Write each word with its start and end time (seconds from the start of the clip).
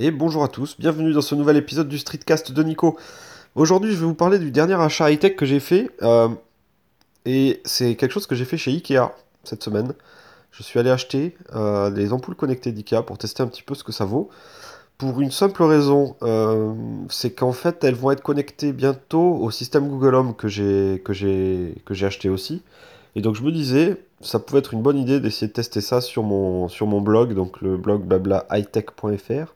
Et 0.00 0.12
bonjour 0.12 0.44
à 0.44 0.48
tous, 0.48 0.76
bienvenue 0.78 1.12
dans 1.12 1.20
ce 1.20 1.34
nouvel 1.34 1.56
épisode 1.56 1.88
du 1.88 1.98
Streetcast 1.98 2.52
de 2.52 2.62
Nico. 2.62 2.96
Aujourd'hui, 3.56 3.90
je 3.90 3.96
vais 3.96 4.06
vous 4.06 4.14
parler 4.14 4.38
du 4.38 4.52
dernier 4.52 4.74
achat 4.74 5.10
high-tech 5.10 5.34
que 5.34 5.44
j'ai 5.44 5.58
fait. 5.58 5.90
euh, 6.02 6.28
et 7.24 7.60
c'est 7.64 7.96
quelque 7.96 8.12
chose 8.12 8.28
que 8.28 8.36
j'ai 8.36 8.44
fait 8.44 8.56
chez 8.56 8.70
Ikea 8.70 9.10
cette 9.42 9.64
semaine. 9.64 9.94
Je 10.52 10.62
suis 10.62 10.78
allé 10.78 10.90
acheter 10.90 11.36
euh, 11.56 11.90
des 11.90 12.12
ampoules 12.12 12.36
connectées 12.36 12.70
d'Ikea 12.70 13.02
pour 13.04 13.18
tester 13.18 13.42
un 13.42 13.48
petit 13.48 13.64
peu 13.64 13.74
ce 13.74 13.82
que 13.82 13.90
ça 13.90 14.04
vaut. 14.04 14.30
Pour 14.98 15.20
une 15.20 15.32
simple 15.32 15.64
raison, 15.64 16.14
euh, 16.22 16.72
c'est 17.08 17.32
qu'en 17.32 17.52
fait, 17.52 17.82
elles 17.82 17.96
vont 17.96 18.12
être 18.12 18.22
connectées 18.22 18.72
bientôt 18.72 19.34
au 19.34 19.50
système 19.50 19.88
Google 19.88 20.14
Home 20.14 20.36
que 20.36 20.46
j'ai 20.46 21.02
acheté 22.02 22.28
aussi. 22.28 22.62
Et 23.16 23.20
donc 23.20 23.34
je 23.34 23.42
me 23.42 23.50
disais, 23.50 24.00
ça 24.20 24.38
pouvait 24.38 24.60
être 24.60 24.74
une 24.74 24.82
bonne 24.82 24.96
idée 24.96 25.18
d'essayer 25.18 25.48
de 25.48 25.52
tester 25.52 25.80
ça 25.80 26.00
sur 26.00 26.22
mon 26.22 27.00
blog, 27.00 27.34
donc 27.34 27.60
le 27.62 27.76
blog 27.76 28.04
blabla-hightech.fr 28.06 29.54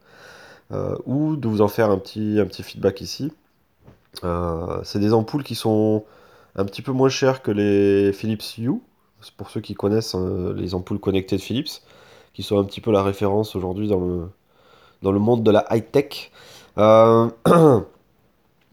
ou 1.07 1.37
de 1.37 1.49
vous 1.49 1.61
en 1.61 1.69
faire 1.69 1.91
un 1.91 1.99
petit, 1.99 2.39
un 2.41 2.47
petit 2.47 2.63
feedback 2.63 3.01
ici. 3.01 3.33
Euh, 4.25 4.81
c'est 4.85 4.99
des 4.99 5.13
ampoules 5.13 5.43
qui 5.43 5.55
sont 5.55 6.05
un 6.57 6.65
petit 6.65 6.83
peu 6.83 6.93
moins 6.93 7.09
chères 7.09 7.43
que 7.43 7.51
les 7.51 8.13
Philips 8.13 8.59
Hue, 8.59 8.81
pour 9.37 9.51
ceux 9.51 9.61
qui 9.61 9.75
connaissent 9.75 10.15
euh, 10.15 10.53
les 10.55 10.75
ampoules 10.75 10.99
connectées 10.99 11.37
de 11.37 11.41
Philips, 11.41 11.83
qui 12.35 12.43
sont 12.43 12.59
un 12.59 12.65
petit 12.65 12.81
peu 12.81 12.93
la 12.93 13.03
référence 13.03 13.57
aujourd'hui 13.57 13.89
dans 13.89 14.01
le, 14.01 14.29
dans 15.03 15.13
le 15.13 15.19
monde 15.19 15.43
de 15.43 15.51
la 15.51 15.65
high-tech. 15.71 16.31
Euh, 16.79 17.29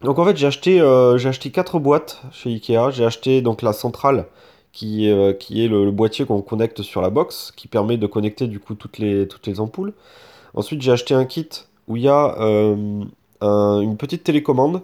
donc 0.02 0.18
en 0.18 0.24
fait 0.24 0.36
j'ai 0.36 0.46
acheté, 0.46 0.80
euh, 0.80 1.16
acheté 1.16 1.50
4 1.50 1.78
boîtes 1.78 2.22
chez 2.32 2.50
Ikea, 2.50 2.90
j'ai 2.90 3.04
acheté 3.04 3.42
donc 3.42 3.62
la 3.62 3.72
centrale 3.72 4.26
qui, 4.72 5.10
euh, 5.10 5.32
qui 5.32 5.64
est 5.64 5.68
le, 5.68 5.84
le 5.84 5.90
boîtier 5.90 6.24
qu'on 6.24 6.42
connecte 6.42 6.82
sur 6.82 7.02
la 7.02 7.10
box, 7.10 7.52
qui 7.56 7.68
permet 7.68 7.96
de 7.96 8.06
connecter 8.06 8.46
du 8.46 8.60
coup 8.60 8.74
toutes 8.74 8.98
les, 8.98 9.26
toutes 9.28 9.46
les 9.46 9.60
ampoules. 9.60 9.92
Ensuite 10.54 10.82
j'ai 10.82 10.92
acheté 10.92 11.14
un 11.14 11.24
kit 11.24 11.48
où 11.90 11.96
il 11.96 12.04
y 12.04 12.08
a 12.08 12.36
euh, 12.40 13.04
un- 13.40 13.80
une 13.80 13.96
petite 13.96 14.24
télécommande. 14.24 14.80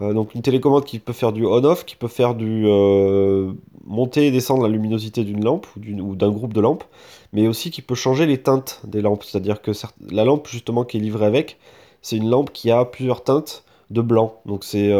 Euh, 0.00 0.12
donc 0.14 0.34
une 0.34 0.42
télécommande 0.42 0.84
qui 0.84 0.98
peut 0.98 1.12
faire 1.12 1.32
du 1.32 1.44
on-off, 1.46 1.84
qui 1.84 1.96
peut 1.96 2.08
faire 2.08 2.34
du 2.34 2.64
euh, 2.66 3.52
monter 3.86 4.26
et 4.26 4.30
descendre 4.30 4.62
la 4.62 4.68
luminosité 4.68 5.22
d'une 5.22 5.44
lampe 5.44 5.66
ou 5.76 6.16
d'un 6.16 6.30
groupe 6.30 6.54
de 6.54 6.60
lampes, 6.60 6.84
mais 7.32 7.46
aussi 7.46 7.70
qui 7.70 7.82
peut 7.82 7.94
changer 7.94 8.26
les 8.26 8.38
teintes 8.38 8.80
des 8.84 9.02
lampes. 9.02 9.22
C'est-à-dire 9.22 9.60
que 9.62 9.70
la 10.10 10.24
lampe 10.24 10.48
justement 10.48 10.84
qui 10.84 10.96
est 10.96 11.00
livrée 11.00 11.26
avec, 11.26 11.58
c'est 12.00 12.16
une 12.16 12.28
lampe 12.30 12.52
qui 12.52 12.70
a 12.70 12.84
plusieurs 12.86 13.22
teintes 13.22 13.64
de 13.90 14.00
blanc. 14.00 14.40
Donc 14.46 14.64
c'est 14.64 14.90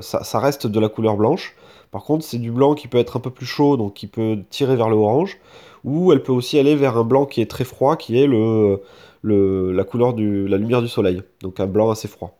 ça, 0.00 0.24
ça 0.24 0.38
reste 0.40 0.66
de 0.66 0.80
la 0.80 0.88
couleur 0.88 1.16
blanche. 1.16 1.54
Par 1.90 2.02
contre, 2.02 2.24
c'est 2.24 2.38
du 2.38 2.50
blanc 2.50 2.74
qui 2.74 2.88
peut 2.88 2.98
être 2.98 3.18
un 3.18 3.20
peu 3.20 3.30
plus 3.30 3.46
chaud, 3.46 3.76
donc 3.76 3.94
qui 3.94 4.06
peut 4.08 4.38
tirer 4.50 4.74
vers 4.74 4.88
le 4.88 4.96
orange, 4.96 5.38
ou 5.84 6.12
elle 6.12 6.22
peut 6.22 6.32
aussi 6.32 6.58
aller 6.58 6.76
vers 6.76 6.96
un 6.96 7.04
blanc 7.04 7.26
qui 7.26 7.40
est 7.40 7.50
très 7.50 7.64
froid, 7.64 7.96
qui 7.96 8.18
est 8.20 8.26
le, 8.26 8.80
le- 9.22 9.72
la 9.72 9.84
couleur 9.84 10.14
du, 10.14 10.48
la 10.48 10.56
lumière 10.58 10.82
du 10.82 10.88
soleil. 10.88 11.22
Donc 11.42 11.60
un 11.60 11.66
blanc 11.66 11.90
assez 11.90 12.08
froid. 12.08 12.38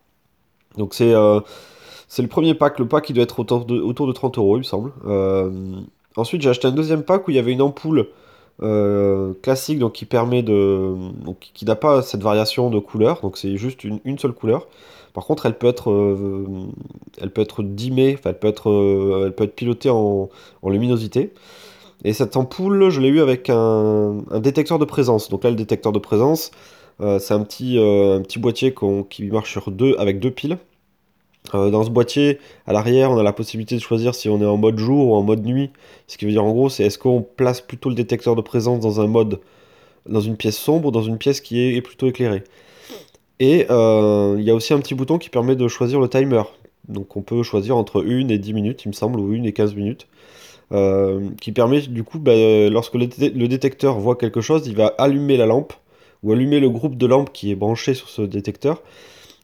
Donc 0.78 0.94
c'est 0.94 1.14
euh, 1.14 1.40
le 2.18 2.26
premier 2.28 2.54
pack. 2.54 2.78
Le 2.78 2.88
pack 2.88 3.10
il 3.10 3.14
doit 3.14 3.24
être 3.24 3.40
autour 3.40 3.64
de, 3.64 3.80
autour 3.80 4.06
de 4.06 4.12
30 4.12 4.38
euros, 4.38 4.56
il 4.56 4.60
me 4.60 4.64
semble. 4.64 4.92
Euh, 5.06 5.50
ensuite, 6.16 6.42
j'ai 6.42 6.50
acheté 6.50 6.68
un 6.68 6.72
deuxième 6.72 7.02
pack 7.02 7.26
où 7.28 7.30
il 7.30 7.36
y 7.36 7.38
avait 7.38 7.52
une 7.52 7.62
ampoule 7.62 8.08
euh, 8.62 9.34
classique, 9.42 9.78
donc 9.78 9.92
qui 9.94 10.04
permet 10.06 10.42
de, 10.42 10.94
donc 11.24 11.50
qui 11.54 11.64
n'a 11.64 11.76
pas 11.76 12.02
cette 12.02 12.22
variation 12.22 12.70
de 12.70 12.78
couleur. 12.78 13.20
Donc 13.22 13.36
c'est 13.38 13.56
juste 13.56 13.84
une, 13.84 14.00
une 14.04 14.18
seule 14.18 14.32
couleur. 14.32 14.66
Par 15.12 15.26
contre, 15.26 15.46
elle 15.46 15.56
peut 15.58 15.68
être, 15.68 15.90
elle 17.20 17.30
peut 17.30 17.42
être 17.42 17.62
enfin, 17.62 18.30
elle 18.30 18.38
peut 18.38 18.48
être, 18.48 19.22
elle 19.26 19.34
peut 19.34 19.44
être 19.44 19.54
pilotée 19.54 19.90
en, 19.90 20.28
en 20.62 20.68
luminosité. 20.70 21.32
Et 22.04 22.12
cette 22.12 22.36
ampoule, 22.36 22.90
je 22.90 23.00
l'ai 23.00 23.08
eu 23.08 23.20
avec 23.20 23.48
un, 23.48 24.22
détecteur 24.34 24.78
de 24.78 24.84
présence. 24.84 25.30
Donc 25.30 25.42
là, 25.42 25.50
le 25.50 25.56
détecteur 25.56 25.90
de 25.90 25.98
présence, 25.98 26.50
euh, 27.00 27.18
c'est 27.18 27.32
un 27.32 27.42
petit, 27.42 27.78
euh, 27.78 28.20
boîtier 28.36 28.74
qui 29.08 29.24
marche 29.24 29.50
sur 29.50 29.70
deux, 29.70 29.96
avec 29.98 30.20
deux 30.20 30.30
piles. 30.30 30.58
Euh, 31.54 31.70
dans 31.70 31.82
ce 31.82 31.90
boîtier, 31.90 32.38
à 32.66 32.72
l'arrière, 32.74 33.10
on 33.10 33.18
a 33.18 33.22
la 33.22 33.32
possibilité 33.32 33.74
de 33.74 33.80
choisir 33.80 34.14
si 34.14 34.28
on 34.28 34.40
est 34.40 34.46
en 34.46 34.58
mode 34.58 34.78
jour 34.78 35.08
ou 35.08 35.14
en 35.14 35.22
mode 35.22 35.44
nuit. 35.44 35.70
Ce 36.06 36.18
qui 36.18 36.26
veut 36.26 36.30
dire 36.30 36.44
en 36.44 36.52
gros, 36.52 36.68
c'est 36.68 36.84
est-ce 36.84 36.98
qu'on 36.98 37.22
place 37.22 37.62
plutôt 37.62 37.88
le 37.88 37.94
détecteur 37.94 38.36
de 38.36 38.42
présence 38.42 38.80
dans 38.80 39.00
un 39.00 39.06
mode, 39.06 39.40
dans 40.06 40.20
une 40.20 40.36
pièce 40.36 40.58
sombre 40.58 40.88
ou 40.88 40.90
dans 40.90 41.02
une 41.02 41.16
pièce 41.18 41.40
qui 41.40 41.60
est 41.60 41.82
plutôt 41.82 42.06
éclairée. 42.08 42.44
Et 43.40 43.66
il 43.68 44.42
y 44.42 44.50
a 44.50 44.54
aussi 44.54 44.74
un 44.74 44.78
petit 44.78 44.94
bouton 44.94 45.18
qui 45.18 45.28
permet 45.28 45.56
de 45.56 45.68
choisir 45.68 46.00
le 46.00 46.08
timer. 46.08 46.42
Donc 46.88 47.16
on 47.16 47.22
peut 47.22 47.42
choisir 47.42 47.76
entre 47.76 48.04
1 48.06 48.28
et 48.28 48.38
10 48.38 48.52
minutes, 48.52 48.84
il 48.84 48.88
me 48.88 48.92
semble, 48.92 49.18
ou 49.20 49.32
1 49.32 49.42
et 49.44 49.52
15 49.52 49.74
minutes. 49.74 50.06
Euh, 50.72 51.28
qui 51.40 51.52
permet 51.52 51.82
du 51.82 52.04
coup, 52.04 52.18
bah, 52.18 52.32
lorsque 52.70 52.94
le, 52.94 53.06
dé- 53.06 53.30
le 53.30 53.48
détecteur 53.48 53.98
voit 53.98 54.16
quelque 54.16 54.40
chose, 54.40 54.66
il 54.66 54.74
va 54.76 54.94
allumer 54.98 55.36
la 55.36 55.46
lampe 55.46 55.74
ou 56.22 56.32
allumer 56.32 56.58
le 56.60 56.70
groupe 56.70 56.96
de 56.96 57.06
lampes 57.06 57.30
qui 57.32 57.50
est 57.50 57.54
branché 57.54 57.94
sur 57.94 58.08
ce 58.08 58.22
détecteur 58.22 58.82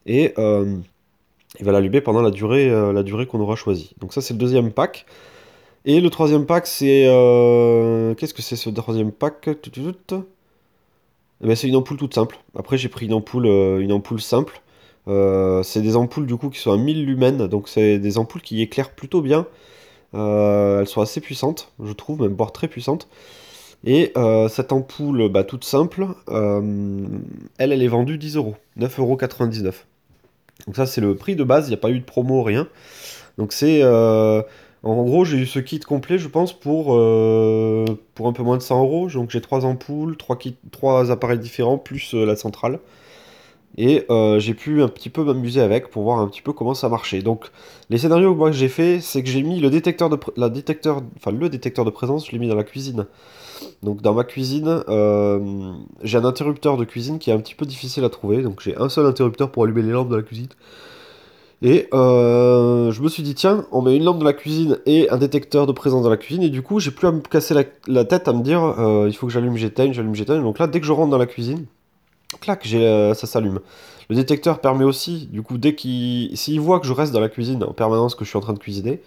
et 0.05 0.33
euh, 0.39 0.77
il 1.59 1.65
va 1.65 1.71
l'allumer 1.73 2.01
pendant 2.01 2.21
la 2.21 2.31
durée, 2.31 2.69
euh, 2.69 2.93
la 2.93 3.03
durée 3.03 3.27
qu'on 3.27 3.39
aura 3.41 3.55
choisie. 3.55 3.91
Donc 3.99 4.13
ça 4.13 4.21
c'est 4.21 4.33
le 4.35 4.39
deuxième 4.39 4.71
pack. 4.71 5.05
Et 5.85 6.01
le 6.01 6.09
troisième 6.09 6.45
pack 6.45 6.67
c'est... 6.67 7.05
euh, 7.07 8.15
Qu'est-ce 8.15 8.33
que 8.35 8.41
c'est 8.43 8.55
ce 8.57 8.69
troisième 8.71 9.11
pack? 9.11 9.49
Eh 11.43 11.47
ben, 11.47 11.55
c'est 11.55 11.67
une 11.67 11.75
ampoule 11.75 11.97
toute 11.97 12.13
simple. 12.13 12.37
Après 12.57 12.77
j'ai 12.77 12.89
pris 12.89 13.05
une 13.07 13.13
ampoule, 13.13 13.47
euh, 13.47 13.79
une 13.79 13.91
ampoule 13.91 14.21
simple. 14.21 14.61
Euh, 15.07 15.63
c'est 15.63 15.81
des 15.81 15.95
ampoules 15.95 16.27
du 16.27 16.35
coup 16.35 16.49
qui 16.49 16.59
sont 16.59 16.71
à 16.71 16.77
1000 16.77 17.05
lumens, 17.05 17.49
donc 17.49 17.67
c'est 17.67 17.97
des 17.97 18.17
ampoules 18.19 18.41
qui 18.41 18.61
éclairent 18.61 18.91
plutôt 18.93 19.21
bien. 19.21 19.47
Euh, 20.13 20.81
elles 20.81 20.87
sont 20.87 21.01
assez 21.01 21.21
puissantes, 21.21 21.71
je 21.83 21.93
trouve, 21.93 22.21
même 22.21 22.33
voire 22.33 22.51
très 22.51 22.67
puissantes. 22.67 23.07
Et 23.83 24.11
euh, 24.15 24.47
cette 24.47 24.71
ampoule, 24.71 25.29
bah, 25.29 25.43
toute 25.43 25.63
simple, 25.63 26.07
euh, 26.29 27.07
elle, 27.57 27.71
elle 27.71 27.81
est 27.81 27.87
vendue 27.87 28.17
10 28.17 28.35
euros, 28.35 28.55
9,99 28.79 28.99
euros. 28.99 29.17
Donc 30.67 30.75
ça, 30.75 30.85
c'est 30.85 31.01
le 31.01 31.15
prix 31.15 31.35
de 31.35 31.43
base, 31.43 31.67
il 31.67 31.69
n'y 31.69 31.75
a 31.75 31.79
pas 31.79 31.89
eu 31.89 31.99
de 31.99 32.05
promo, 32.05 32.43
rien. 32.43 32.67
Donc 33.37 33.53
c'est... 33.53 33.83
en 33.83 34.43
gros, 34.83 35.25
j'ai 35.25 35.37
eu 35.37 35.45
ce 35.47 35.59
kit 35.59 35.79
complet, 35.79 36.19
je 36.19 36.27
pense, 36.27 36.53
pour, 36.53 36.91
un 36.93 38.33
peu 38.33 38.43
moins 38.43 38.57
de 38.57 38.61
100 38.61 38.83
euros. 38.83 39.09
Donc 39.09 39.31
j'ai 39.31 39.41
trois 39.41 39.65
ampoules, 39.65 40.17
trois, 40.17 40.37
kits, 40.37 40.57
trois 40.71 41.09
appareils 41.11 41.39
différents, 41.39 41.77
plus 41.77 42.13
la 42.13 42.35
centrale. 42.35 42.79
Et 43.77 44.05
euh, 44.09 44.39
j'ai 44.39 44.53
pu 44.53 44.81
un 44.81 44.89
petit 44.89 45.09
peu 45.09 45.23
m'amuser 45.23 45.61
avec 45.61 45.89
pour 45.89 46.03
voir 46.03 46.19
un 46.19 46.27
petit 46.27 46.41
peu 46.41 46.51
comment 46.51 46.73
ça 46.73 46.89
marchait. 46.89 47.21
Donc 47.21 47.51
les 47.89 47.97
scénarios 47.97 48.35
moi 48.35 48.49
que 48.49 48.55
j'ai 48.55 48.67
fait, 48.67 48.99
c'est 48.99 49.23
que 49.23 49.29
j'ai 49.29 49.43
mis 49.43 49.59
le 49.59 49.69
détecteur 49.69 50.09
de, 50.09 50.17
la 50.35 50.47
le 50.47 51.49
détecteur 51.49 51.85
de 51.85 51.89
présence, 51.89 52.27
je 52.27 52.31
l'ai 52.33 52.39
mis 52.39 52.49
dans 52.49 52.55
la 52.55 52.63
cuisine. 52.63 53.05
Donc 53.81 54.01
dans 54.01 54.13
ma 54.13 54.23
cuisine, 54.23 54.83
euh, 54.89 55.71
j'ai 56.03 56.17
un 56.17 56.25
interrupteur 56.25 56.77
de 56.77 56.83
cuisine 56.83 57.19
qui 57.19 57.29
est 57.29 57.33
un 57.33 57.39
petit 57.39 57.55
peu 57.55 57.65
difficile 57.65 58.03
à 58.03 58.09
trouver. 58.09 58.41
Donc 58.41 58.61
j'ai 58.61 58.75
un 58.77 58.89
seul 58.89 59.05
interrupteur 59.05 59.51
pour 59.51 59.63
allumer 59.63 59.83
les 59.83 59.91
lampes 59.91 60.09
de 60.09 60.17
la 60.17 60.23
cuisine. 60.23 60.49
Et 61.63 61.87
euh, 61.93 62.91
je 62.91 63.01
me 63.03 63.07
suis 63.07 63.21
dit, 63.21 63.35
tiens, 63.35 63.67
on 63.71 63.83
met 63.83 63.95
une 63.95 64.03
lampe 64.03 64.17
dans 64.17 64.25
la 64.25 64.33
cuisine 64.33 64.79
et 64.87 65.09
un 65.11 65.17
détecteur 65.17 65.67
de 65.67 65.71
présence 65.71 66.03
dans 66.03 66.09
la 66.09 66.17
cuisine. 66.17 66.41
Et 66.43 66.49
du 66.49 66.63
coup, 66.63 66.79
j'ai 66.79 66.89
plus 66.89 67.07
à 67.07 67.11
me 67.11 67.21
casser 67.21 67.53
la, 67.87 68.03
tête 68.03 68.27
à 68.27 68.33
me 68.33 68.41
dire, 68.41 68.73
il 69.07 69.15
faut 69.15 69.27
que 69.27 69.33
j'allume, 69.33 69.55
j'éteigne, 69.57 69.93
j'allume, 69.93 70.15
j'éteigne. 70.15 70.41
Donc 70.41 70.57
là, 70.57 70.65
dès 70.65 70.79
que 70.79 70.87
je 70.87 70.91
rentre 70.91 71.11
dans 71.11 71.19
la 71.19 71.27
cuisine, 71.27 71.67
clac, 72.39 72.67
euh, 72.73 73.13
ça 73.13 73.27
s'allume. 73.27 73.59
Le 74.09 74.15
détecteur 74.15 74.59
permet 74.59 74.83
aussi, 74.83 75.27
du 75.27 75.41
coup, 75.41 75.57
dès 75.57 75.75
qu'il, 75.75 76.35
s'il 76.37 76.59
voit 76.59 76.79
que 76.79 76.87
je 76.87 76.93
reste 76.93 77.13
dans 77.13 77.19
la 77.19 77.29
cuisine 77.29 77.63
en 77.63 77.73
permanence, 77.73 78.15
que 78.15 78.25
je 78.25 78.29
suis 78.29 78.37
en 78.37 78.41
train 78.41 78.53
de 78.53 78.59
cuisiner, 78.59 79.01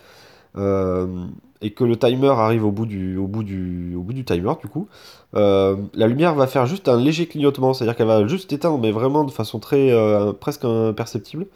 euh, 0.57 1.27
et 1.61 1.73
que 1.73 1.85
le 1.85 1.97
timer 1.97 2.29
arrive 2.29 2.65
au 2.65 2.71
bout 2.71 2.87
du, 2.87 3.17
au 3.17 3.27
bout 3.27 3.43
du, 3.43 3.95
au 3.97 4.03
bout 4.03 4.12
du 4.12 4.25
timer, 4.25 4.53
du 4.61 4.69
coup, 4.69 4.89
euh, 5.35 5.77
la 5.95 6.07
lumière 6.07 6.35
va 6.35 6.47
faire 6.47 6.67
juste 6.67 6.89
un 6.89 6.97
léger 6.97 7.27
clignotement, 7.27 7.75
c'est-à-dire 7.75 7.97
qu'elle 7.97 8.07
va 8.07 8.27
juste 8.27 8.53
éteindre, 8.53 8.79
mais 8.79 8.93
vraiment 8.93 9.25
de 9.25 9.31
façon 9.31 9.59
très, 9.59 9.91
presque 10.41 10.65
imperceptible, 10.65 11.47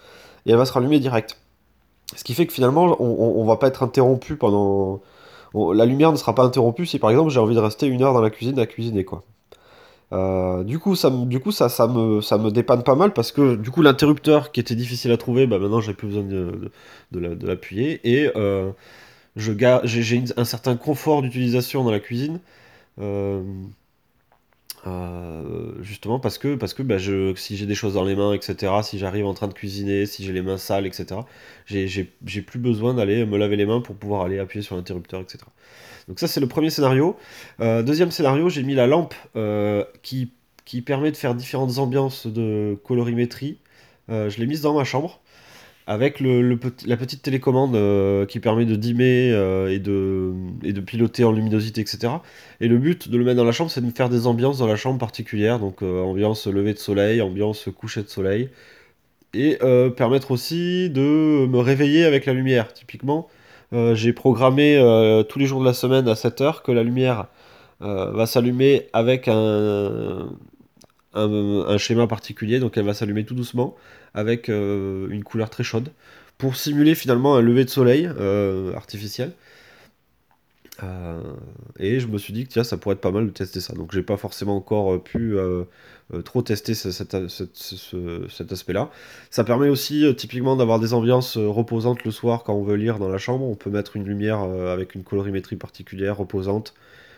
et 0.47 0.51
elle 0.51 0.57
va 0.57 0.65
se 0.65 0.73
rallumer 0.73 0.99
direct. 1.01 1.39
Ce 2.17 2.25
qui 2.25 2.35
fait 2.35 2.47
que 2.47 2.53
finalement, 2.53 2.97
on, 3.01 3.41
on 3.41 3.45
va 3.45 3.57
pas 3.57 3.69
être 3.69 3.83
interrompu 3.83 4.37
pendant... 4.37 5.01
la 5.55 5.85
lumière 5.85 6.11
ne 6.11 6.17
sera 6.17 6.35
pas 6.35 6.43
interrompue 6.43 6.87
si 6.87 6.99
par 6.99 7.11
exemple 7.11 7.31
j'ai 7.31 7.41
envie 7.41 7.55
de 7.55 7.61
rester 7.61 7.87
une 7.87 8.03
heure 8.03 8.15
dans 8.15 8.23
la 8.23 8.31
cuisine 8.31 8.59
à 8.59 8.67
cuisiner, 8.67 9.05
quoi. 9.05 9.23
Euh, 10.13 10.65
du 10.65 10.79
coup, 10.79 10.95
ça, 10.97 11.11
du 11.11 11.39
coup 11.41 11.53
ça, 11.53 11.69
ça 11.69 11.87
me, 11.87 12.21
ça 12.23 12.39
me 12.39 12.51
dépanne 12.51 12.83
pas 12.83 12.95
mal 12.95 13.13
parce 13.13 13.31
que 13.33 13.57
du 13.57 13.71
coup 13.71 13.83
l'interrupteur 13.83 14.53
qui 14.53 14.61
était 14.61 14.75
difficile 14.75 15.13
à 15.13 15.19
trouver, 15.19 15.47
bah 15.47 15.59
maintenant 15.59 15.81
j'ai 15.83 15.93
plus 15.95 16.09
besoin 16.09 16.23
de, 16.25 16.51
de, 16.53 16.71
de 17.13 17.19
la- 17.21 17.35
de 17.35 17.47
l'appuyer 17.47 18.01
et 18.05 18.31
euh, 18.37 18.71
j'ai 19.37 20.25
un 20.37 20.45
certain 20.45 20.77
confort 20.77 21.23
d'utilisation 21.23 21.85
dans 21.85 21.91
la 21.93 22.01
cuisine. 22.01 22.41
euh, 23.01 23.43
euh, 24.87 25.73
justement 25.83 26.21
parce 26.21 26.39
que, 26.39 26.55
parce 26.55 26.73
que 26.75 26.83
bah, 26.83 26.99
je, 26.99 27.35
si 27.35 27.57
j'ai 27.57 27.67
des 27.67 27.75
choses 27.75 27.95
dans 27.95 28.05
les 28.05 28.15
mains, 28.15 28.33
etc., 28.35 28.83
si 28.83 28.99
j'arrive 28.99 29.27
en 29.27 29.35
train 29.35 29.49
de 29.49 29.53
cuisiner, 29.55 30.07
si 30.07 30.25
j'ai 30.25 30.33
les 30.33 30.43
mains 30.43 30.57
sales, 30.59 30.87
etc., 30.87 31.27
j'ai 31.67 32.43
plus 32.43 32.59
besoin 32.61 32.95
d'aller 32.95 33.25
me 33.27 33.37
laver 33.39 33.57
les 33.57 33.67
mains 33.67 33.81
pour 33.81 33.97
pouvoir 33.97 34.23
aller 34.23 34.39
appuyer 34.39 34.63
sur 34.63 34.77
l'interrupteur, 34.77 35.21
etc. 35.23 35.51
Donc 36.09 36.19
ça 36.19 36.27
c'est 36.27 36.41
le 36.41 36.49
premier 36.49 36.71
scénario. 36.71 37.17
Euh, 37.61 37.83
deuxième 37.83 38.11
scénario, 38.11 38.49
j'ai 38.49 38.63
mis 38.63 38.75
la 38.75 38.87
lampe 38.87 39.15
euh, 39.37 39.85
qui, 40.03 40.33
qui 40.65 40.81
permet 40.81 41.13
de 41.13 41.17
faire 41.17 41.35
différentes 41.35 41.79
ambiances 41.79 42.27
de 42.27 42.79
colorimétrie. 42.83 43.59
Euh, 44.11 44.31
je 44.31 44.41
l'ai 44.41 44.47
mise 44.47 44.63
dans 44.63 44.75
ma 44.75 44.85
chambre. 44.85 45.21
avec 45.87 46.21
la 46.21 46.97
petite 46.97 47.23
télécommande 47.23 47.73
qui 48.27 48.41
permet 48.41 48.67
de 48.67 48.77
dimmer 48.77 49.29
et, 49.71 49.79
de, 49.79 50.35
et 50.63 50.75
de 50.75 50.81
piloter 50.83 51.25
en 51.25 51.33
luminosité, 51.33 51.81
etc. 51.81 52.13
Et 52.61 52.69
le 52.69 52.77
but 52.77 53.09
de 53.09 53.17
le 53.17 53.25
mettre 53.25 53.39
dans 53.39 53.45
la 53.45 53.53
chambre, 53.53 53.71
c'est 53.71 53.81
de 53.81 53.87
me 53.87 53.93
faire 53.93 54.11
des 54.11 54.27
ambiances 54.27 54.59
dans 54.59 54.67
la 54.67 54.77
chambre 54.77 54.99
particulière, 54.99 55.59
donc 55.59 55.81
ambiance 55.83 56.47
lever 56.47 56.75
de 56.75 56.79
soleil, 56.79 57.23
ambiance 57.23 57.71
coucher 57.75 58.03
de 58.03 58.09
soleil, 58.09 58.51
et 59.33 59.59
permettre 59.97 60.31
aussi 60.31 60.91
de 60.91 61.47
me 61.47 61.59
réveiller 61.59 62.05
avec 62.05 62.27
la 62.27 62.35
lumière. 62.35 62.75
Typiquement, 62.75 63.29
j'ai 63.73 64.13
programmé 64.13 64.79
tous 65.29 65.39
les 65.39 65.47
jours 65.47 65.61
de 65.61 65.65
la 65.65 65.75
semaine 65.75 66.09
à 66.09 66.15
7 66.15 66.41
heures 66.41 66.63
que 66.63 66.73
la 66.73 66.83
lumière 66.83 67.27
va 67.81 68.27
s'allumer 68.27 68.89
avec 68.93 69.29
un, 69.29 70.29
schéma 71.79 72.07
particulier, 72.07 72.61
donc 72.61 72.77
elle 72.77 72.85
va 72.85 72.95
s'allumer 72.95 73.25
tout 73.25 73.35
doucement 73.35 73.77
avec 74.15 74.49
euh, 74.49 75.09
une 75.11 75.25
couleur 75.25 75.51
très 75.51 75.65
chaude 75.65 75.91
pour 76.37 76.57
simuler 76.57 76.95
finalement 76.95 77.37
un 77.37 77.41
lever 77.41 77.65
de 77.65 77.71
soleil 77.71 78.09
euh, 78.19 78.75
artificiel. 78.75 79.33
Euh, 80.83 81.21
et 81.79 81.99
je 81.99 82.07
me 82.07 82.19
suis 82.19 82.33
dit 82.33 82.45
que 82.45 82.51
tiens, 82.51 82.65
ça 82.65 82.77
pourrait 82.77 82.95
être 82.95 83.01
pas 83.01 83.11
mal 83.11 83.27
de 83.27 83.31
tester 83.31 83.61
ça. 83.61 83.75
Donc 83.75 83.93
j'ai 83.93 84.03
pas 84.03 84.17
forcément 84.17 84.57
encore 84.57 85.03
pu 85.03 85.37
trop 86.25 86.43
tester 86.43 86.75
cet, 86.75 87.15
aspect-là. 88.53 88.91
Ça 89.31 89.45
permet 89.45 89.69
aussi 89.69 90.05
typiquement 90.17 90.57
d'avoir 90.57 90.81
des 90.81 90.95
ambiances 90.95 91.37
reposantes 91.37 92.05
le 92.05 92.11
soir 92.11 92.45
quand 92.45 92.55
on 92.55 92.63
veut 92.63 92.77
lire 92.77 92.99
dans 92.99 93.09
la 93.09 93.19
chambre. 93.19 93.45
On 93.45 93.57
peut 93.57 93.71
mettre 93.71 93.97
une 93.97 94.05
lumière 94.05 94.41
avec 94.41 94.95
une 94.95 95.03
colorimétrie 95.03 95.57
particulière, 95.57 96.17
reposante, 96.17 96.75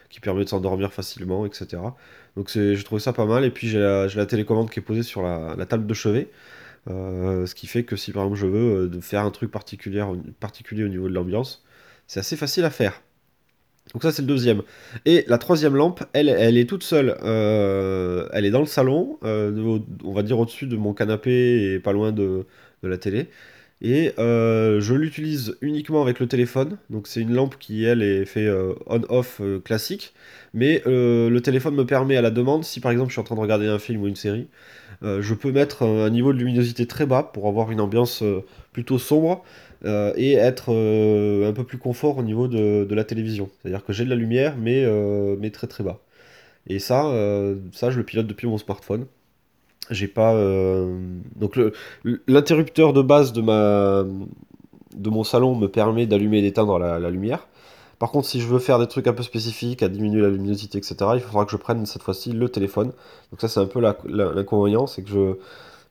qui 0.09 0.21
permet 0.21 0.45
de 0.45 0.49
s'endormir 0.49 0.93
facilement, 0.93 1.47
etc. 1.47 1.83
Donc 2.37 2.51
je 2.51 2.83
trouvé 2.83 3.01
ça 3.01 3.13
pas 3.13 3.27
mal. 3.27 3.45
Et 3.45 3.51
puis 3.51 3.69
j'ai 3.69 3.79
la, 3.79 4.27
télécommande 4.27 4.71
qui 4.71 4.81
est 4.81 4.83
posée 4.83 5.03
sur 5.03 5.23
la, 5.23 5.67
table 5.67 5.87
de 5.87 5.95
chevet. 5.95 6.29
Euh, 6.89 7.47
ce 7.47 7.55
qui 7.55 7.67
fait 7.67 7.85
que 7.85 7.95
si 7.95 8.11
par 8.11 8.25
exemple 8.25 8.41
je 8.41 8.47
veux 8.47 8.89
euh, 8.89 9.01
faire 9.03 9.25
un 9.25 9.31
truc 9.31 9.51
particulier 9.51 10.03
au 10.03 10.89
niveau 10.89 11.09
de 11.09 11.15
l'ambiance, 11.15 11.63
c'est 12.07 12.21
assez 12.21 12.37
facile 12.37 12.65
à 12.65 12.71
faire. 12.71 13.03
Donc 13.93 14.03
ça 14.03 14.13
c'est 14.13 14.23
le 14.23 14.29
deuxième. 14.29 14.63
Et 15.05 15.25
la 15.27 15.39
troisième 15.39 15.75
lampe, 15.75 16.05
elle, 16.13 16.29
elle 16.29 16.57
est 16.57 16.69
toute 16.69 16.85
seule. 16.85 17.17
Euh, 17.25 18.29
elle 18.33 18.45
est 18.45 18.51
dans 18.51 18.61
le 18.61 18.67
salon, 18.67 19.19
on 19.23 20.13
va 20.13 20.23
dire 20.23 20.39
au-dessus 20.39 20.67
de 20.67 20.77
mon 20.77 20.95
canapé 20.95 21.75
et 21.75 21.79
pas 21.81 21.93
loin 21.93 22.13
de, 22.13 22.47
la 22.83 22.99
télé. 22.99 23.29
Et 23.83 24.13
euh, 24.19 24.81
je 24.81 24.95
l'utilise 24.95 25.57
uniquement 25.63 26.03
avec 26.03 26.21
le 26.21 26.27
téléphone. 26.27 26.77
Donc 26.91 27.07
c'est 27.07 27.21
une 27.21 27.33
lampe 27.33 27.57
qui, 27.59 27.85
elle, 27.85 28.03
est 28.03 28.27
fait 28.27 28.47
euh, 28.47 28.75
on-off 28.87 29.41
euh, 29.41 29.59
classique. 29.59 30.13
Mais 30.53 30.83
le 30.87 31.39
téléphone 31.39 31.75
me 31.75 31.87
permet 31.87 32.17
à 32.17 32.23
la 32.23 32.31
demande, 32.31 32.65
si 32.65 32.81
par 32.81 32.93
exemple 32.93 33.11
je 33.11 33.15
suis 33.15 33.21
en 33.21 33.25
train 33.25 33.37
de 33.37 33.41
regarder 33.41 33.67
un 33.69 33.79
film 33.79 34.03
ou 34.03 34.09
une 34.09 34.17
série, 34.17 34.49
je 35.03 35.33
peux 35.33 35.53
mettre 35.53 35.85
un 35.85 36.11
niveau 36.11 36.33
de 36.33 36.39
luminosité 36.39 36.87
très 36.87 37.07
bas 37.07 37.23
pour 37.23 37.47
avoir 37.47 37.71
une 37.71 37.81
ambiance 37.81 38.25
plutôt 38.73 38.99
sombre 38.99 39.45
et 39.85 40.35
être 40.35 40.71
un 40.71 41.53
peu 41.53 41.65
plus 41.65 41.79
confort 41.79 42.19
au 42.19 42.23
niveau 42.23 42.49
de, 42.49 42.85
de 42.85 42.95
la 42.95 43.05
télévision. 43.05 43.49
C'est-à-dire 43.61 43.85
que 43.85 43.93
j'ai 43.93 44.05
de 44.05 44.11
la 44.11 44.17
lumière, 44.17 44.57
mais, 44.59 44.85
mais 45.39 45.51
très 45.51 45.67
très 45.67 45.85
bas. 45.85 46.01
Et 46.67 46.79
ça, 46.79 47.05
ça, 47.73 47.91
je 47.91 47.99
le 47.99 48.05
pilote 48.05 48.27
depuis 48.27 48.47
mon 48.47 48.59
smartphone. 48.59 49.07
J'ai 49.91 50.07
pas. 50.07 50.35
Euh, 50.35 51.21
donc 51.37 51.59
l'interrupteur 52.27 52.93
de 52.93 53.03
base 53.03 53.33
de 53.33 53.41
ma 53.41 54.05
de 54.97 55.11
mon 55.11 55.25
salon 55.25 55.55
me 55.57 55.69
permet 55.69 56.07
d'allumer 56.07 56.39
et 56.39 56.43
d'éteindre 56.43 56.79
la, 56.79 57.11
lumière. 57.11 57.49
Par 57.99 58.11
contre, 58.11 58.27
si 58.27 58.41
je 58.41 58.47
veux 58.47 58.59
faire 58.59 58.79
des 58.79 58.87
trucs 58.87 59.07
un 59.07 59.13
peu 59.13 59.23
spécifiques, 59.23 59.83
à 59.83 59.89
diminuer 59.89 60.21
la 60.23 60.31
luminosité, 60.31 60.79
etc., 60.79 60.97
il 61.15 61.21
faudra 61.21 61.45
que 61.45 61.53
je 61.53 61.57
prenne 61.57 61.87
cette 61.87 62.03
fois-ci 62.03 62.33
le 62.33 62.49
téléphone. 62.49 62.93
Donc 63.31 63.41
ça, 63.41 63.49
c'est 63.49 63.61
un 63.61 63.67
peu 63.67 63.81
l'inconvénient, 63.81 64.87
c'est 64.87 65.03
que 65.03 65.11
je 65.11 65.35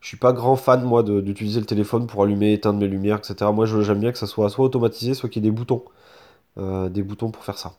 je 0.01 0.07
suis 0.07 0.17
pas 0.17 0.33
grand 0.33 0.55
fan 0.55 0.83
moi 0.83 1.03
d'utiliser 1.03 1.59
le 1.59 1.65
téléphone 1.65 2.07
pour 2.07 2.23
allumer, 2.23 2.53
éteindre 2.53 2.79
mes 2.79 2.87
lumières, 2.87 3.17
etc. 3.17 3.51
Moi, 3.53 3.65
j'aime 3.65 3.99
bien 3.99 4.11
que 4.11 4.17
ça 4.17 4.27
soit 4.27 4.49
soit 4.49 4.65
automatisé, 4.65 5.13
soit 5.13 5.29
qu'il 5.29 5.43
y 5.43 5.47
ait 5.47 5.51
des 5.51 5.55
boutons, 5.55 5.83
euh, 6.57 6.89
des 6.89 7.03
boutons 7.03 7.31
pour 7.31 7.43
faire 7.43 7.57
ça. 7.57 7.73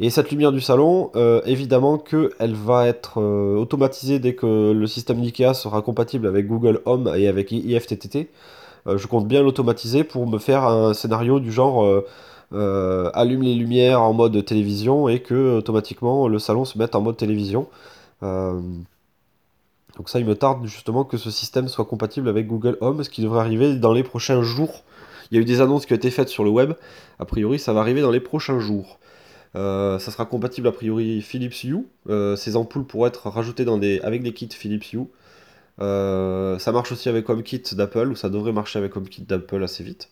Et 0.00 0.10
cette 0.10 0.30
lumière 0.30 0.52
du 0.52 0.60
salon, 0.60 1.10
euh, 1.16 1.40
évidemment 1.44 1.98
qu'elle 1.98 2.54
va 2.54 2.86
être 2.86 3.20
euh, 3.20 3.56
automatisée 3.56 4.20
dès 4.20 4.34
que 4.34 4.72
le 4.72 4.86
système 4.86 5.20
d'IKEA 5.20 5.54
sera 5.54 5.82
compatible 5.82 6.26
avec 6.26 6.46
Google 6.46 6.80
Home 6.84 7.12
et 7.16 7.28
avec 7.28 7.52
IFTTT. 7.52 8.28
Je 8.86 9.06
compte 9.06 9.28
bien 9.28 9.42
l'automatiser 9.42 10.02
pour 10.02 10.26
me 10.26 10.38
faire 10.38 10.64
un 10.64 10.94
scénario 10.94 11.40
du 11.40 11.52
genre 11.52 11.86
allume 12.52 13.42
les 13.42 13.54
lumières 13.54 14.00
en 14.00 14.14
mode 14.14 14.42
télévision 14.46 15.10
et 15.10 15.20
que 15.20 15.58
automatiquement 15.58 16.26
le 16.26 16.38
salon 16.38 16.64
se 16.64 16.78
mette 16.78 16.94
en 16.94 17.02
mode 17.02 17.18
télévision. 17.18 17.66
Donc 19.98 20.08
ça, 20.08 20.20
il 20.20 20.24
me 20.24 20.36
tarde 20.36 20.64
justement 20.64 21.04
que 21.04 21.16
ce 21.16 21.30
système 21.30 21.68
soit 21.68 21.84
compatible 21.84 22.28
avec 22.28 22.46
Google 22.46 22.78
Home, 22.80 23.02
ce 23.02 23.10
qui 23.10 23.20
devrait 23.20 23.40
arriver 23.40 23.74
dans 23.74 23.92
les 23.92 24.04
prochains 24.04 24.42
jours. 24.42 24.84
Il 25.30 25.34
y 25.34 25.38
a 25.38 25.42
eu 25.42 25.44
des 25.44 25.60
annonces 25.60 25.86
qui 25.86 25.92
ont 25.92 25.96
été 25.96 26.10
faites 26.10 26.28
sur 26.28 26.44
le 26.44 26.50
web. 26.50 26.72
A 27.18 27.24
priori, 27.24 27.58
ça 27.58 27.72
va 27.72 27.80
arriver 27.80 28.00
dans 28.00 28.12
les 28.12 28.20
prochains 28.20 28.60
jours. 28.60 29.00
Euh, 29.56 29.98
ça 29.98 30.12
sera 30.12 30.24
compatible 30.24 30.68
a 30.68 30.72
priori 30.72 31.20
Philips 31.20 31.64
Hue. 31.64 31.86
Euh, 32.08 32.36
ces 32.36 32.54
ampoules 32.54 32.86
pourront 32.86 33.06
être 33.06 33.28
rajoutées 33.28 33.66
avec 34.02 34.22
des 34.22 34.32
kits 34.32 34.48
Philips 34.52 34.92
Hue. 34.92 35.06
Euh, 35.80 36.58
ça 36.58 36.70
marche 36.70 36.92
aussi 36.92 37.08
avec 37.08 37.28
HomeKit 37.28 37.62
d'Apple, 37.72 38.08
ou 38.08 38.16
ça 38.16 38.30
devrait 38.30 38.52
marcher 38.52 38.78
avec 38.78 38.96
HomeKit 38.96 39.22
d'Apple 39.22 39.62
assez 39.62 39.82
vite. 39.82 40.10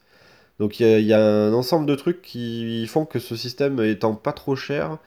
Donc 0.59 0.81
il 0.81 1.01
y, 1.01 1.13
a 1.13 1.21
un 1.21 1.53
ensemble 1.53 1.87
de 1.87 1.95
trucs 1.95 2.23
qui 2.23 2.87
font 2.87 3.05
que 3.05 3.19
ce 3.19 3.37
système 3.37 3.81
étant 3.81 4.15
pas 4.15 4.33
trop 4.33 4.57
cher, 4.57 4.99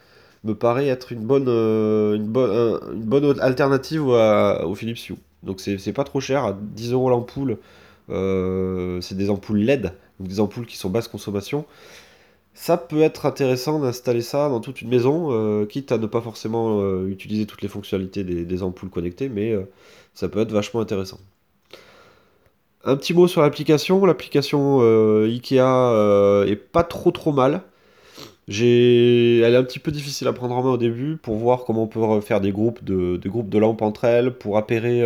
me 0.44 0.56
paraît 0.56 0.88
être 0.88 1.12
une 1.12 1.26
bonne, 1.26 1.48
une 1.48 2.28
bonne, 2.28 2.80
une 2.94 3.04
bonne 3.04 3.40
alternative 3.42 4.08
au, 4.08 4.76
Philips 4.76 5.10
Hue. 5.10 5.16
Donc 5.44 5.60
c'est 5.60 5.94
pas 5.94 6.04
trop 6.04 6.20
cher, 6.20 6.46
à 6.46 6.58
10 6.60 6.94
euros 6.94 7.10
l'ampoule. 7.10 7.58
c'est 8.08 9.16
des 9.16 9.30
ampoules 9.30 9.60
LED, 9.60 9.94
donc 10.20 10.30
des 10.30 10.40
ampoules 10.40 10.66
qui 10.66 10.78
sont 10.78 10.90
basse 10.90 11.08
consommation. 11.08 11.66
Ça 12.62 12.76
peut 12.76 13.02
être 13.02 13.26
intéressant 13.26 13.80
d'installer 13.80 14.22
ça 14.22 14.50
dans 14.50 14.60
toute 14.60 14.82
une 14.82 14.90
maison, 14.90 15.30
euh, 15.32 15.66
quitte 15.66 15.94
à 15.94 15.98
ne 15.98 16.08
pas 16.08 16.20
forcément 16.20 16.82
euh, 16.82 17.08
utiliser 17.08 17.46
toutes 17.46 17.62
les 17.62 17.70
fonctionnalités 17.70 18.26
des, 18.26 18.64
ampoules 18.64 18.90
connectées, 18.90 19.30
mais 19.30 19.54
euh, 19.54 19.62
ça 20.14 20.28
peut 20.28 20.42
être 20.42 20.52
vachement 20.52 20.82
intéressant. 20.82 21.20
Un 22.84 22.98
petit 22.98 23.14
mot 23.14 23.30
sur 23.30 23.42
l'application. 23.42 24.06
L'application 24.06 24.82
Ikea 25.24 26.50
est 26.50 26.58
pas 26.58 26.84
trop 26.84 27.12
trop 27.12 27.32
mal. 27.32 27.62
Elle 29.42 29.54
est 29.54 29.58
un 29.58 29.64
petit 29.64 29.80
peu 29.80 29.92
difficile 29.92 30.28
à 30.28 30.34
prendre 30.34 30.56
en 30.56 30.64
main 30.64 30.72
au 30.72 30.78
début 30.78 31.18
pour 31.18 31.36
voir 31.36 31.66
comment 31.66 31.84
on 31.84 31.88
peut 31.88 32.22
faire 32.22 32.42
des 32.42 32.52
groupes 32.52 32.84
de, 32.84 33.20
groupes 33.28 33.50
de 33.50 33.58
lampes 33.60 33.82
entre 33.82 34.06
elles, 34.06 34.32
pour 34.32 34.58
appairer 34.58 35.04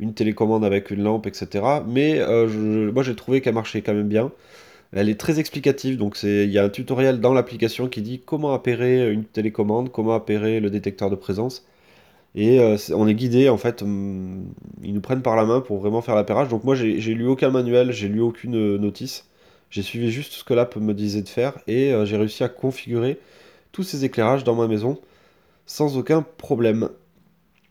une 0.00 0.14
télécommande 0.14 0.64
avec 0.64 0.90
une 0.90 1.02
lampe, 1.02 1.26
etc. 1.26 1.64
Mais 1.86 2.20
moi 2.92 3.02
j'ai 3.02 3.14
trouvé 3.14 3.40
qu'elle 3.40 3.54
marchait 3.54 3.82
quand 3.82 3.94
même 3.94 4.08
bien. 4.08 4.32
Elle 4.92 5.08
est 5.08 5.20
très 5.20 5.38
explicative, 5.40 5.98
donc 5.98 6.18
il 6.22 6.50
y 6.50 6.58
a 6.58 6.64
un 6.64 6.68
tutoriel 6.70 7.20
dans 7.20 7.34
l'application 7.34 7.88
qui 7.88 8.02
dit 8.02 8.20
comment 8.24 8.54
appairer 8.54 9.12
une 9.12 9.24
télécommande, 9.24 9.90
comment 9.92 10.14
appairer 10.14 10.60
le 10.60 10.70
détecteur 10.70 11.10
de 11.10 11.16
présence. 11.16 11.64
Et 12.34 12.60
euh, 12.60 12.76
on 12.94 13.08
est 13.08 13.14
guidé, 13.14 13.48
en 13.48 13.56
fait, 13.58 13.82
hum, 13.82 14.52
ils 14.82 14.94
nous 14.94 15.00
prennent 15.00 15.22
par 15.22 15.36
la 15.36 15.44
main 15.44 15.60
pour 15.60 15.78
vraiment 15.78 16.02
faire 16.02 16.14
l'appairage. 16.14 16.48
Donc 16.48 16.64
moi, 16.64 16.74
j'ai 16.74 17.14
lu 17.14 17.26
aucun 17.26 17.50
manuel, 17.50 17.92
j'ai 17.92 18.08
lu 18.08 18.20
aucune 18.20 18.56
euh, 18.56 18.78
notice. 18.78 19.26
J'ai 19.70 19.82
suivi 19.82 20.10
juste 20.10 20.32
ce 20.32 20.44
que 20.44 20.54
l'app 20.54 20.76
me 20.76 20.94
disait 20.94 21.22
de 21.22 21.28
faire 21.28 21.58
et 21.66 21.92
euh, 21.92 22.06
j'ai 22.06 22.16
réussi 22.16 22.42
à 22.44 22.48
configurer 22.48 23.18
tous 23.78 23.84
ces 23.84 24.04
éclairages 24.04 24.42
dans 24.42 24.56
ma 24.56 24.66
maison 24.66 24.98
sans 25.64 25.96
aucun 25.96 26.22
problème. 26.22 26.88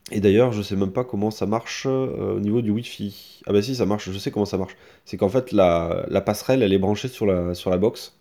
Et 0.09 0.21
d'ailleurs, 0.21 0.53
je 0.53 0.61
sais 0.61 0.77
même 0.77 0.93
pas 0.93 1.03
comment 1.03 1.31
ça 1.31 1.45
marche 1.45 1.85
euh, 1.85 2.37
au 2.37 2.39
niveau 2.39 2.61
du 2.61 2.71
Wi-Fi. 2.71 3.41
Ah 3.45 3.51
bah 3.51 3.61
si, 3.61 3.75
ça 3.75 3.85
marche, 3.85 4.09
je 4.09 4.17
sais 4.17 4.31
comment 4.31 4.45
ça 4.45 4.57
marche. 4.57 4.77
C'est 5.03 5.17
qu'en 5.17 5.27
fait, 5.27 5.51
la, 5.51 6.07
passerelle, 6.25 6.63
elle 6.63 6.71
est 6.71 6.77
branchée 6.77 7.09
sur 7.09 7.25
la, 7.25 7.53
sur 7.55 7.69
la 7.71 7.77
box. 7.77 8.15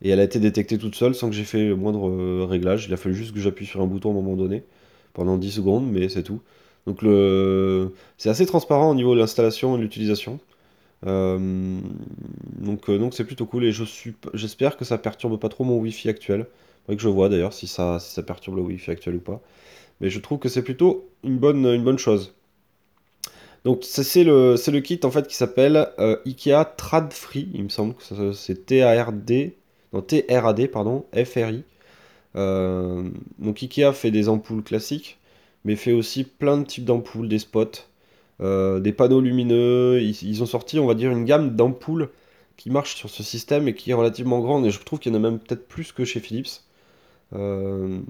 Et 0.00 0.08
elle 0.08 0.20
a 0.20 0.22
été 0.22 0.38
détectée 0.38 0.78
toute 0.78 0.94
seule 0.94 1.14
sans 1.14 1.28
que 1.28 1.34
j'ai 1.34 1.44
fait 1.44 1.62
le 1.62 1.76
moindre 1.76 2.08
euh, 2.08 2.46
réglage. 2.48 2.86
Il 2.86 2.94
a 2.94 2.96
fallu 2.96 3.14
juste 3.14 3.34
que 3.34 3.40
j'appuie 3.40 3.66
sur 3.66 3.82
un 3.82 3.86
bouton 3.86 4.08
à 4.08 4.12
un 4.12 4.14
moment 4.14 4.34
donné, 4.34 4.64
pendant 5.12 5.36
10 5.36 5.50
secondes, 5.50 5.92
mais 5.92 6.08
c'est 6.08 6.22
tout. 6.22 6.40
Donc 6.86 7.02
le... 7.02 7.92
c'est 8.16 8.30
assez 8.30 8.46
transparent 8.46 8.90
au 8.90 8.94
niveau 8.94 9.14
de 9.14 9.20
l'installation 9.20 9.74
et 9.74 9.76
de 9.76 9.82
l'utilisation. 9.82 10.40
Euh, 11.06 11.80
donc 12.58 12.90
donc 12.90 13.12
c'est 13.14 13.24
plutôt 13.24 13.46
cool 13.46 13.64
et 13.64 13.72
je 13.72 13.84
suis 13.84 14.14
j'espère 14.34 14.76
que 14.76 14.84
ça 14.84 14.98
perturbe 14.98 15.40
pas 15.40 15.48
trop 15.48 15.64
mon 15.64 15.78
Wi-Fi 15.78 16.08
actuel. 16.08 16.46
Que 16.96 17.02
je 17.02 17.08
vois 17.08 17.28
d'ailleurs 17.28 17.52
si 17.52 17.66
ça, 17.66 17.98
si 18.00 18.12
ça 18.12 18.22
perturbe 18.22 18.56
le 18.56 18.62
Wi-Fi 18.62 18.90
actuel 18.90 19.16
ou 19.16 19.20
pas. 19.20 19.40
Mais 20.00 20.10
je 20.10 20.18
trouve 20.18 20.38
que 20.38 20.48
c'est 20.48 20.62
plutôt 20.62 21.08
une 21.24 21.38
bonne, 21.38 21.66
une 21.66 21.84
bonne 21.84 21.98
chose. 21.98 22.34
Donc 23.64 23.80
c'est 23.82 24.24
le, 24.24 24.54
le 24.54 24.80
kit 24.80 25.00
en 25.04 25.10
fait 25.10 25.28
qui 25.28 25.36
s'appelle 25.36 25.88
euh, 25.98 26.16
Ikea 26.24 26.64
Trad 26.76 27.12
Free, 27.12 27.48
il 27.54 27.64
me 27.64 27.68
semble 27.68 27.94
que 27.94 28.32
c'est 28.32 28.66
T-A-R-D, 28.66 29.56
non 29.92 30.00
T-R-A-D, 30.02 30.68
pardon, 30.68 31.04
F-R-I. 31.12 31.64
Euh, 32.36 33.10
donc 33.38 33.62
Ikea 33.62 33.92
fait 33.92 34.10
des 34.10 34.28
ampoules 34.28 34.62
classiques, 34.62 35.18
mais 35.64 35.76
fait 35.76 35.92
aussi 35.92 36.24
plein 36.24 36.56
de 36.58 36.64
types 36.64 36.84
d'ampoules, 36.86 37.28
des 37.28 37.38
spots, 37.38 37.84
euh, 38.40 38.80
des 38.80 38.92
panneaux 38.92 39.20
lumineux. 39.20 40.00
Ils, 40.00 40.22
ils, 40.22 40.42
ont 40.42 40.46
sorti, 40.46 40.78
on 40.78 40.86
va 40.86 40.94
dire, 40.94 41.10
une 41.10 41.26
gamme 41.26 41.54
d'ampoules 41.54 42.08
qui 42.56 42.70
marche 42.70 42.94
sur 42.96 43.10
ce 43.10 43.22
système 43.22 43.68
et 43.68 43.74
qui 43.74 43.90
est 43.90 43.94
relativement 43.94 44.40
grande, 44.40 44.66
et 44.66 44.70
je 44.70 44.80
trouve 44.80 44.98
qu'il 44.98 45.12
y 45.12 45.14
en 45.14 45.18
a 45.18 45.22
même 45.22 45.38
peut-être 45.38 45.66
plus 45.68 45.92
que 45.92 46.04
chez 46.04 46.20
Philips. 46.20 46.62
Euh, 47.34 48.00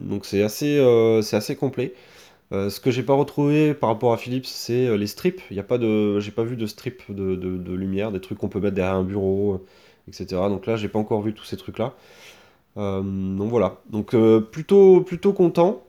donc 0.00 0.26
c'est 0.26 0.42
assez, 0.42 0.78
euh, 0.78 1.22
assez 1.32 1.56
complet. 1.56 1.94
Euh, 2.52 2.70
ce 2.70 2.80
que 2.80 2.90
j'ai 2.90 3.02
pas 3.04 3.14
retrouvé 3.14 3.74
par 3.74 3.90
rapport 3.90 4.12
à 4.12 4.18
Philips, 4.18 4.46
c'est 4.46 4.96
les 4.98 5.06
strips. 5.08 5.42
Il 5.50 5.58
a 5.60 5.64
pas 5.64 5.78
de, 5.78 6.20
j'ai 6.20 6.32
pas 6.32 6.44
vu 6.44 6.56
de 6.56 6.66
strip 6.66 7.02
de, 7.10 7.36
de- 7.36 7.74
lumière, 7.74 8.12
des 8.12 8.20
trucs 8.20 8.38
qu'on 8.38 8.48
peut 8.50 8.60
mettre 8.60 8.76
derrière 8.76 8.96
un 8.96 9.04
bureau, 9.04 9.64
etc. 10.08 10.48
Donc 10.50 10.66
là, 10.66 10.76
j'ai 10.76 10.88
pas 10.88 10.98
encore 11.00 11.22
vu 11.22 11.34
tous 11.34 11.44
ces 11.44 11.56
trucs-là. 11.58 11.94
Euh, 12.78 13.02
donc 13.02 13.50
voilà. 13.50 13.78
Donc 13.90 14.14
plutôt, 14.52 15.02
plutôt 15.02 15.32
content. 15.34 15.84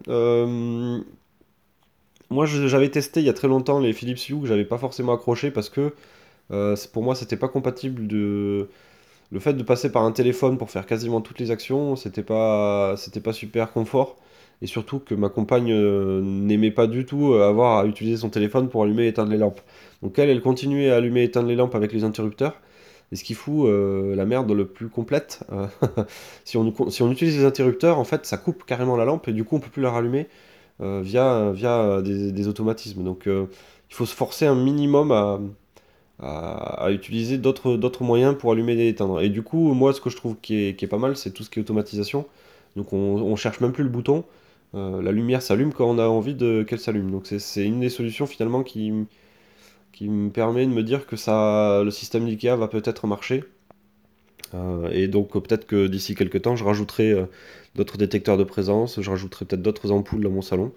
Moi, 2.30 2.46
j'avais 2.46 2.90
testé 2.92 3.22
il 3.22 3.26
y 3.26 3.30
a 3.30 3.34
très 3.34 3.48
longtemps 3.48 3.80
les 3.80 3.94
Philips 3.94 4.20
Hue 4.30 4.42
que 4.42 4.48
j'avais 4.48 4.66
pas 4.66 4.78
forcément 4.78 5.14
accroché 5.14 5.50
parce 5.52 5.70
que 5.70 5.94
pour 6.94 7.04
moi, 7.04 7.16
c'était 7.16 7.38
pas 7.38 7.48
compatible 7.50 8.08
de 8.08 8.70
le 9.32 9.40
fait 9.40 9.54
de 9.54 9.64
passer 9.64 9.92
par 9.92 10.04
un 10.04 10.12
téléphone 10.12 10.58
pour 10.58 10.72
faire 10.72 10.86
quasiment 10.86 11.22
toutes 11.22 11.40
les 11.40 11.52
actions, 11.52 11.96
c'était 11.96 12.24
pas, 12.24 12.96
c'était 12.98 13.20
pas 13.20 13.34
super 13.34 13.72
confort. 13.72 14.18
Et 14.62 14.68
surtout 14.68 15.00
que 15.00 15.14
ma 15.14 15.30
compagne 15.30 15.72
euh, 15.72 16.22
n'aimait 16.22 16.72
pas 16.72 16.88
du 16.88 17.06
tout 17.06 17.34
euh, 17.34 17.48
avoir 17.48 17.78
à 17.80 17.86
utiliser 17.86 18.18
son 18.18 18.30
téléphone 18.30 18.70
pour 18.70 18.84
allumer 18.84 19.04
et 19.04 19.08
éteindre 19.10 19.32
les 19.32 19.38
lampes. 19.38 19.62
Donc 20.02 20.18
elle, 20.18 20.30
elle 20.30 20.42
continuait 20.42 20.90
à 20.90 20.96
allumer 20.96 21.22
et 21.22 21.26
éteindre 21.26 21.48
les 21.48 21.56
lampes 21.56 21.76
avec 21.76 21.94
les 21.94 22.04
interrupteurs. 22.04 22.60
Et 23.12 23.16
ce 23.16 23.24
qui 23.24 23.36
fout 23.36 23.68
euh, 23.68 24.16
la 24.16 24.26
merde 24.26 24.52
le 24.52 24.66
plus 24.66 24.90
complète. 24.90 25.42
si 26.44 26.58
on, 26.58 26.66
utilise 27.12 27.38
les 27.38 27.46
interrupteurs, 27.46 28.00
en 28.00 28.04
fait, 28.04 28.26
ça 28.26 28.38
coupe 28.38 28.66
carrément 28.66 28.98
la 28.98 29.06
lampe 29.06 29.28
et 29.28 29.34
du 29.34 29.44
coup, 29.44 29.58
on 29.58 29.60
peut 29.60 29.70
plus 29.70 29.82
la 29.82 29.92
rallumer 29.92 30.28
via, 30.80 31.52
via 31.54 32.02
des, 32.02 32.32
des 32.32 32.48
automatismes. 32.48 33.04
Donc 33.04 33.28
il 33.28 33.96
faut 33.96 34.06
se 34.06 34.16
forcer 34.16 34.46
un 34.46 34.56
minimum 34.56 35.12
à, 35.12 35.40
à, 36.20 36.90
utiliser 36.92 37.38
d'autres 37.38 38.04
moyens 38.04 38.36
pour 38.38 38.52
allumer 38.52 38.74
et 38.74 38.90
éteindre. 38.90 39.22
Et 39.22 39.30
du 39.30 39.44
coup, 39.44 39.74
moi, 39.74 39.94
ce 39.94 40.02
que 40.02 40.10
je 40.10 40.16
trouve 40.16 40.36
qui 40.42 40.56
est, 40.56 40.76
qui 40.76 40.86
est 40.86 40.88
pas 40.88 40.98
mal, 40.98 41.16
c'est 41.16 41.32
tout 41.32 41.44
ce 41.44 41.50
qui 41.50 41.60
est 41.60 41.62
automatisation. 41.62 42.26
Donc 42.76 42.94
on, 42.94 42.98
on 42.98 43.36
cherche 43.36 43.60
même 43.60 43.72
plus 43.72 43.84
le 43.84 43.90
bouton. 43.90 44.24
Euh, 44.76 45.02
la 45.02 45.12
lumière 45.12 45.42
s'allume 45.42 45.74
quand 45.74 45.90
on 45.90 45.98
a 45.98 46.08
envie 46.08 46.36
qu'elle 46.66 46.80
s'allume. 46.80 47.12
Donc 47.12 47.28
c'est 47.28 47.66
une 47.66 47.80
des 47.80 47.90
solutions 47.90 48.26
finalement 48.28 48.64
qui, 48.64 48.94
qui 49.94 50.10
me 50.10 50.30
permet 50.30 50.66
de 50.66 50.72
me 50.72 50.84
dire 50.84 51.08
que 51.08 51.16
ça, 51.16 51.82
le 51.84 51.92
système 51.92 52.26
d'IKEA 52.26 52.56
va 52.56 52.68
peut-être 52.68 53.08
marcher. 53.08 53.44
Euh, 54.54 54.90
et 54.92 55.08
donc 55.08 55.34
peut-être 55.34 55.68
que 55.68 55.88
d'ici 55.88 56.16
quelques 56.16 56.42
temps, 56.42 56.56
je 56.56 56.64
rajouterai 56.64 57.12
euh, 57.12 57.26
d'autres 57.76 57.98
détecteurs 57.98 58.38
de 58.38 58.44
présence, 58.44 59.02
je 59.02 59.10
rajouterai 59.10 59.46
peut-être 59.46 59.62
d'autres 59.62 59.92
ampoules 59.92 60.22
dans 60.22 60.32
mon 60.32 60.42
salon 60.42 60.72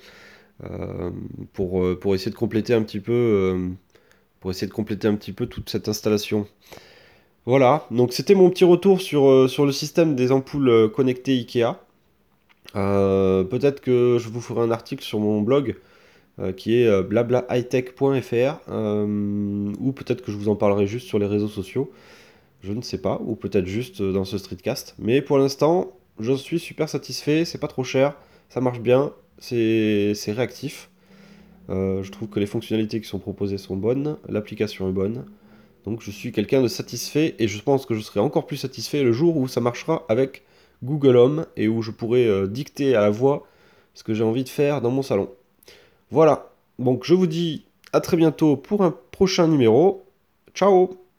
pour, 1.55 1.99
pour 1.99 2.15
essayer 2.15 2.31
de 2.31 2.37
compléter 2.37 2.75
un 2.75 2.83
petit 2.83 3.01
peu, 3.01 3.71
pour 4.41 4.51
essayer 4.51 4.67
de 4.67 4.73
compléter 4.73 5.07
un 5.07 5.15
petit 5.15 5.33
peu 5.33 5.47
toute 5.47 5.71
cette 5.71 5.89
installation. 5.89 6.47
Voilà, 7.47 7.87
donc 7.91 8.13
c'était 8.13 8.35
mon 8.35 8.51
petit 8.51 8.65
retour 8.65 9.01
sur, 9.01 9.27
euh, 9.29 9.49
le 9.59 9.73
système 9.73 10.15
des 10.15 10.31
ampoules 10.31 10.69
euh, 10.69 10.89
connectées 10.89 11.33
IKEA. 11.33 11.81
Euh, 12.77 13.45
peut-être 13.45 13.81
que 13.81 14.19
je 14.21 14.29
vous 14.29 14.41
ferai 14.41 14.61
un 14.61 14.71
article 14.71 15.03
sur 15.03 15.21
mon 15.21 15.41
blog 15.41 15.77
qui 16.57 16.77
est 16.77 17.03
blablahightech.fr 17.03 18.71
ou 18.71 19.93
peut-être 19.93 20.23
que 20.23 20.33
je 20.33 20.39
vous 20.39 20.49
en 20.49 20.57
parlerai 20.57 20.87
juste 20.87 21.07
sur 21.07 21.19
les 21.19 21.27
réseaux 21.27 21.49
sociaux. 21.49 21.91
Je 22.63 22.73
ne 22.73 22.81
sais 22.81 22.97
pas, 22.97 23.21
ou 23.23 23.37
peut-être 23.37 23.67
juste 23.67 24.01
dans 24.01 24.25
ce 24.25 24.39
streetcast. 24.39 24.95
Mais 24.99 25.21
pour 25.21 25.37
l'instant, 25.37 25.93
je 26.19 26.33
suis 26.33 26.59
super 26.59 26.89
satisfait, 26.89 27.45
c'est 27.45 27.59
pas 27.59 27.69
trop 27.69 27.85
cher, 27.85 28.15
ça 28.49 28.63
marche 28.63 28.81
bien, 28.81 29.13
c'est 29.39 30.15
réactif. 30.29 30.90
Euh, 31.71 32.03
je 32.03 32.11
trouve 32.11 32.29
que 32.29 32.41
les 32.41 32.47
fonctionnalités 32.47 33.01
qui 33.01 33.09
sont 33.09 33.19
proposées 33.19 33.59
sont 33.59 33.77
bonnes, 33.77 34.17
l'application 34.29 34.89
est 34.89 34.93
bonne. 34.93 35.25
Donc 35.85 36.03
je 36.03 36.11
suis 36.11 36.33
quelqu'un 36.33 36.63
de 36.63 36.69
satisfait 36.69 37.35
et 37.39 37.49
je 37.49 37.63
pense 37.63 37.87
que 37.87 37.95
je 37.95 38.01
serai 38.01 38.21
encore 38.21 38.47
plus 38.47 38.57
satisfait 38.57 39.03
le 39.03 39.13
jour 39.13 39.37
où 39.37 39.49
ça 39.49 39.61
marchera 39.61 40.05
avec 40.09 40.43
Google 40.83 41.17
Home 41.17 41.47
et 41.57 41.69
où 41.69 41.83
je 41.83 41.91
pourrai 41.91 42.27
euh, 42.27 42.47
dicter 42.47 42.95
à 42.95 43.01
la 43.01 43.11
voix 43.11 43.47
ce 43.95 44.05
que 44.05 44.15
j'ai 44.15 44.25
envie 44.25 44.45
de 44.45 44.49
faire 44.49 44.81
dans 44.81 44.91
mon 44.91 45.03
salon. 45.03 45.31
Voilà, 46.11 46.51
donc 46.79 47.05
je 47.05 47.15
vous 47.15 47.27
dis 47.27 47.65
à 47.93 48.01
très 48.01 48.17
bientôt 48.17 48.57
pour 48.57 48.83
un 48.83 48.95
prochain 49.11 49.49
numéro. 49.49 50.05
Ciao 50.55 51.10